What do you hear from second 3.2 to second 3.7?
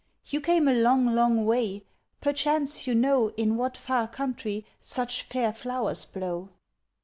In